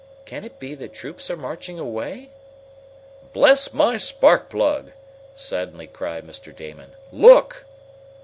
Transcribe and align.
Can 0.25 0.43
it 0.43 0.57
be 0.57 0.73
that 0.73 0.93
troops 0.93 1.29
are 1.29 1.37
marching 1.37 1.77
away?" 1.77 2.31
"Bless 3.33 3.71
my 3.71 3.97
spark 3.97 4.49
plug!" 4.49 4.93
suddenly 5.35 5.85
cried 5.85 6.25
Mr. 6.25 6.51
Damon. 6.55 6.93
"Look!" 7.11 7.65